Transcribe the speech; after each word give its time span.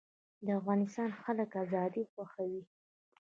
د 0.45 0.47
افغانستان 0.59 1.09
خلک 1.21 1.49
ازادي 1.63 2.03
خوښوي 2.11 2.63